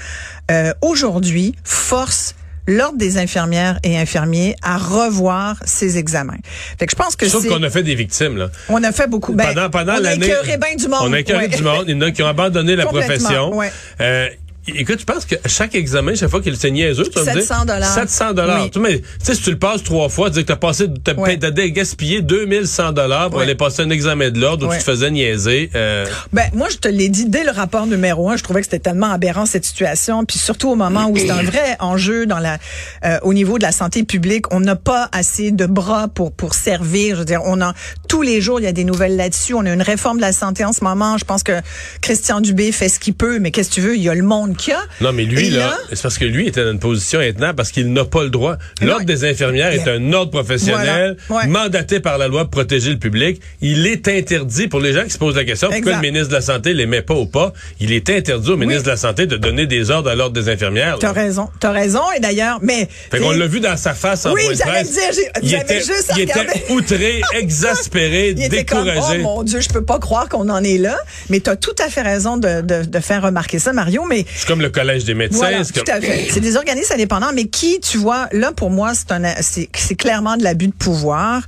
euh, 0.51 0.73
aujourd'hui, 0.83 1.55
forcent 1.65 2.35
l'ordre 2.69 2.99
des 2.99 3.19
infirmières 3.19 3.81
et 3.83 3.99
infirmiers 3.99 4.55
à 4.63 4.77
revoir 4.77 5.57
ces 5.65 5.97
examens. 5.99 6.37
Fait 6.79 6.87
que 6.87 6.93
je 6.93 6.97
pense 6.97 7.17
que 7.17 7.27
c'est... 7.27 7.49
qu'on 7.49 7.63
a 7.65 7.71
fait 7.71 7.83
des 7.83 7.95
victimes, 7.97 8.37
là. 8.37 8.51
On 8.69 8.85
a 8.85 8.93
fait 8.93 9.09
beaucoup. 9.09 9.33
Ben, 9.33 9.47
pendant 9.55 9.71
pendant 9.71 9.93
on 9.95 9.97
a 9.97 10.01
l'année. 10.01 10.27
écœuré 10.27 10.59
bien 10.59 10.77
du 10.77 10.87
monde. 10.87 11.01
On 11.03 11.13
a 11.13 11.19
écœuré 11.21 11.47
Ouais. 11.47 11.57
du 11.57 11.63
monde. 11.63 11.85
Il 11.89 11.95
y 11.95 11.99
en 11.99 12.03
a 12.03 12.11
qui 12.11 12.23
ont 12.23 12.27
abandonné 12.29 12.77
la 12.77 12.85
profession. 12.95 13.57
ouais. 13.57 13.73
Euh, 14.01 14.29
écoute, 14.77 15.01
je 15.01 15.05
pense 15.05 15.25
que 15.25 15.35
chaque 15.47 15.75
examen, 15.75 16.15
chaque 16.15 16.31
fois 16.31 16.41
qu'il 16.41 16.57
c'est 16.57 16.71
niaiseux, 16.71 17.05
tu 17.05 17.19
vas 17.19 17.25
me 17.25 17.33
dire. 17.39 17.43
700 17.43 17.65
dollars. 17.65 17.95
700 17.95 18.33
dollars. 18.33 18.63
Oui. 18.65 18.71
Tu 18.71 18.79
mais, 18.79 18.99
tu 18.99 19.05
sais, 19.23 19.35
si 19.35 19.43
tu 19.43 19.51
le 19.51 19.59
passes 19.59 19.83
trois 19.83 20.09
fois, 20.09 20.31
tu 20.31 20.37
dis 20.37 20.43
que 20.43 20.49
t'as 20.49 20.57
passé, 20.57 20.87
t'as 21.05 21.15
t'as 21.15 21.69
gaspillé 21.69 22.23
2100 22.23 22.93
dollars 22.93 23.31
pour 23.31 23.41
aller 23.41 23.55
passer 23.55 23.83
un 23.83 23.91
examen 23.91 24.31
de 24.31 24.41
l'ordre 24.41 24.69
où 24.69 24.73
tu 24.73 24.79
te 24.79 24.85
faisais 24.85 25.11
niaiser. 25.11 25.71
Euh, 25.75 26.07
Ben, 26.33 26.51
moi, 26.55 26.69
je 26.71 26.77
te 26.77 26.89
l'ai 26.89 27.09
dit 27.09 27.27
dès 27.27 27.45
le 27.45 27.51
rapport 27.51 27.87
numéro 27.87 28.29
un, 28.31 28.37
je 28.37 28.43
trouvais 28.43 28.61
que 28.61 28.67
c'était 28.67 28.79
tellement 28.79 29.11
aberrant 29.11 29.47
cette 29.47 29.65
situation, 29.65 30.25
puis 30.25 30.39
surtout 30.39 30.71
au 30.71 30.77
moment 30.77 31.09
où 31.09 31.17
c'est 31.17 31.31
un 31.31 31.43
vrai 31.43 31.77
enjeu 31.81 32.27
dans 32.27 32.39
la, 32.39 32.59
euh, 33.05 33.19
au 33.23 33.35
niveau 33.35 33.59
de 33.59 33.63
la 33.63 33.73
santé 33.73 34.03
publique, 34.05 34.53
on 34.53 34.61
n'a 34.61 34.77
pas 34.77 35.09
assez 35.13 35.51
de 35.51 35.67
bras 35.67 36.09
pour 36.09 36.33
pour 36.33 36.55
servir. 36.55 37.15
Je 37.15 37.21
veux 37.21 37.25
dire, 37.25 37.43
on 37.45 37.61
a 37.61 37.75
tous 38.09 38.23
les 38.23 38.41
jours 38.41 38.59
il 38.61 38.65
y 38.65 38.67
a 38.67 38.73
des 38.73 38.85
nouvelles 38.85 39.17
là-dessus. 39.17 39.55
On 39.55 39.65
a 39.67 39.71
une 39.73 39.83
réforme 39.83 40.17
de 40.17 40.23
la 40.23 40.33
santé 40.33 40.65
en 40.65 40.73
ce 40.73 40.83
moment. 40.83 41.17
Je 41.19 41.25
pense 41.25 41.43
que 41.43 41.53
Christian 42.01 42.41
Dubé 42.41 42.73
fait 42.73 42.89
ce 42.89 42.99
qu'il 42.99 43.15
peut, 43.15 43.39
mais 43.39 43.51
qu'est-ce 43.51 43.69
que 43.71 43.75
tu 43.75 43.81
veux? 43.81 43.97
Il 43.97 44.03
y 44.03 44.09
a 44.09 44.15
le 44.15 44.23
monde 44.23 44.57
qu'il 44.57 44.73
y 44.73 44.77
a. 44.77 44.81
Non, 45.01 45.13
mais 45.13 45.25
lui, 45.25 45.47
Et 45.47 45.51
là, 45.51 45.77
c'est 45.93 46.03
parce 46.03 46.19
que 46.19 46.25
lui 46.25 46.49
était 46.49 46.65
dans 46.65 46.73
une 46.73 46.79
position 46.79 47.19
maintenant 47.21 47.53
parce 47.55 47.71
qu'il 47.71 47.93
n'a 47.93 48.05
pas 48.05 48.23
le 48.25 48.31
droit. 48.31 48.57
L'ordre 48.81 49.05
des 49.05 49.25
infirmières 49.25 49.73
est 49.73 49.87
un 49.89 50.13
ordre 50.13 50.31
professionnel 50.31 51.17
Voilà, 51.29 51.45
ouais. 51.45 51.51
mandaté 51.51 52.01
par 52.01 52.19
la 52.19 52.29
loi 52.29 52.45
pour 52.45 52.51
protéger 52.51 52.91
le 52.91 52.99
public. 52.99 53.41
Il 53.61 53.87
est 53.87 54.09
interdit, 54.09 54.69
pour 54.69 54.81
les 54.81 54.93
gens 54.93 55.05
qui 55.05 55.11
se 55.11 55.19
posent 55.19 55.37
la 55.37 55.45
question, 55.45 55.69
pourquoi 55.69 55.79
Exact. 55.93 56.03
le 56.03 56.09
ministre 56.11 56.29
de 56.29 56.35
la 56.35 56.41
Santé 56.41 56.75
les 56.75 56.87
met 56.87 57.03
pas 57.03 57.15
au 57.15 57.27
pas, 57.27 57.53
il 57.81 57.93
est 57.93 58.09
interdit 58.11 58.51
au 58.51 58.57
ministre 58.57 58.85
de 58.85 58.89
la 58.91 58.97
Santé 58.97 59.27
de 59.27 59.37
donner 59.37 59.67
des 59.67 59.91
ordres 59.91 60.11
à 60.11 60.15
l'ordre 60.15 60.41
des 60.41 60.49
infirmières. 60.49 60.97
T'as 60.99 61.13
raison, 61.13 61.49
t'as 61.61 61.73
raison. 61.73 62.01
Et 62.17 62.21
d'ailleurs, 62.21 62.59
mais 62.63 62.89
Fait 63.11 63.19
qu'on 63.21 63.31
l'a 63.33 63.47
vu 63.47 63.61
dans 63.61 63.77
sa 63.77 63.95
face 63.95 64.25
en 64.27 64.33
Oui, 64.33 64.43
point 64.45 64.53
de 64.55 64.59
presse. 64.59 64.91
dire, 64.93 65.03
il 65.43 65.49
j'avais 65.51 65.63
était, 65.65 65.81
juste 65.81 66.11
à 66.11 66.15
il 66.17 66.23
était 66.23 66.33
regarder. 66.41 66.63
outré, 66.71 67.21
exaspéré, 67.35 67.98
Il 68.39 68.45
était 68.45 68.65
comme, 68.65 68.89
oh 68.97 69.15
mon 69.23 69.43
Dieu, 69.43 69.61
je 69.61 69.69
peux 69.69 69.85
pas 69.85 69.99
croire 69.99 70.29
qu'on 70.29 70.49
en 70.49 70.63
est 70.63 70.79
là. 70.79 70.97
Mais 71.31 71.41
tu 71.41 71.51
as 71.51 71.57
tout 71.57 71.75
à 71.85 71.89
fait 71.89 72.03
raison 72.03 72.37
de, 72.37 72.61
de, 72.61 72.85
de 72.85 73.01
faire 73.01 73.23
remarquer 73.23 73.59
ça, 73.59 73.73
Mario. 73.73 74.05
Mais 74.09 74.25
C'est 74.37 74.47
comme 74.47 74.61
le 74.63 74.71
collège 74.71 75.05
des 75.05 75.15
médecins. 75.15 75.39
voilà, 75.39 75.65
c'est 75.65 75.73
tout 75.73 75.91
à 75.91 76.01
fait. 76.01 76.29
C'est 76.33 76.41
des 76.41 76.57
organismes 76.57 76.93
indépendants, 76.95 77.33
mais 77.35 77.47
qui, 77.47 77.81
tu 77.81 77.99
vois, 77.99 78.29
là 78.33 78.53
pour 78.53 78.71
moi, 78.71 78.93
c'est 78.95 79.13
un, 79.13 79.23
c'est 79.41 79.69
c'est 79.77 79.95
clairement 79.97 80.37
de 80.37 80.45
l'abus 80.45 80.69
de 80.69 80.73
pouvoir. 80.73 81.43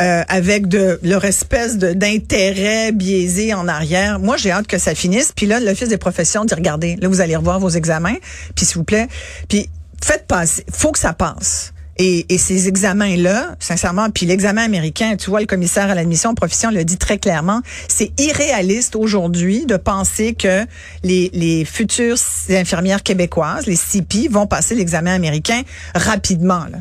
euh, 0.00 0.22
avec 0.28 0.68
de 0.68 0.98
leur 1.02 1.22
espèce 1.26 1.76
de 1.76 1.92
d'intérêt 1.92 2.92
biaisé 2.92 3.52
en 3.52 3.68
arrière. 3.68 4.18
Moi, 4.20 4.38
j'ai 4.38 4.50
hâte 4.50 4.66
que 4.66 4.78
ça 4.78 4.94
finisse. 4.94 5.32
Puis 5.36 5.44
là, 5.44 5.60
l'Office 5.60 5.88
des 5.90 5.98
professions 5.98 6.46
dit, 6.46 6.54
regardez, 6.54 6.96
là, 7.00 7.08
vous 7.08 7.20
allez 7.20 7.36
revoir 7.36 7.60
vos 7.60 7.68
examens, 7.68 8.16
puis 8.56 8.64
s'il 8.64 8.76
vous 8.78 8.84
plaît, 8.84 9.06
puis 9.50 9.68
faites 10.02 10.26
passer. 10.26 10.64
faut 10.72 10.92
que 10.92 10.98
ça 10.98 11.12
passe. 11.12 11.74
Et, 11.98 12.32
et 12.32 12.38
ces 12.38 12.68
examens-là, 12.68 13.54
sincèrement, 13.60 14.08
puis 14.10 14.24
l'examen 14.24 14.62
américain, 14.64 15.14
tu 15.16 15.28
vois, 15.28 15.40
le 15.40 15.46
commissaire 15.46 15.90
à 15.90 15.94
l'admission 15.94 16.34
profession 16.34 16.70
le 16.70 16.84
dit 16.84 16.96
très 16.96 17.18
clairement, 17.18 17.60
c'est 17.86 18.18
irréaliste 18.18 18.96
aujourd'hui 18.96 19.66
de 19.66 19.76
penser 19.76 20.32
que 20.34 20.64
les, 21.02 21.30
les 21.34 21.64
futures 21.66 22.16
infirmières 22.48 23.02
québécoises, 23.02 23.66
les 23.66 23.76
CP, 23.76 24.28
vont 24.30 24.46
passer 24.46 24.74
l'examen 24.74 25.14
américain 25.14 25.62
rapidement. 25.94 26.64
Là. 26.72 26.78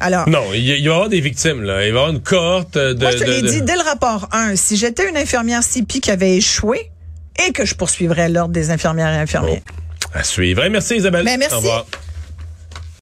Alors, 0.00 0.28
Non, 0.28 0.42
il 0.52 0.68
va 0.68 0.76
y 0.76 0.88
avoir 0.88 1.08
des 1.08 1.20
victimes, 1.20 1.62
là. 1.62 1.74
Il 1.86 1.92
va 1.92 2.00
y 2.00 2.02
avoir 2.02 2.10
une 2.10 2.20
cohorte 2.20 2.76
de. 2.76 2.94
moi, 3.00 3.12
je 3.12 3.18
te 3.18 3.24
l'ai 3.24 3.40
de- 3.40 3.48
dit 3.48 3.62
dès 3.62 3.74
le 3.76 3.82
rapport 3.82 4.28
1, 4.32 4.56
si 4.56 4.76
j'étais 4.76 5.08
une 5.08 5.16
infirmière 5.16 5.62
CP 5.62 6.00
qui 6.00 6.10
avait 6.10 6.36
échoué 6.36 6.90
et 7.48 7.52
que 7.52 7.64
je 7.64 7.74
poursuivrais 7.74 8.28
l'ordre 8.28 8.52
des 8.52 8.70
infirmières 8.70 9.14
et 9.14 9.18
infirmiers. 9.18 9.62
À 10.12 10.22
suivre. 10.24 10.62
Merci 10.68 10.96
Isabelle. 10.96 11.24
Ben, 11.24 11.38
merci. 11.38 11.54
Au 11.54 11.58
revoir. 11.58 11.86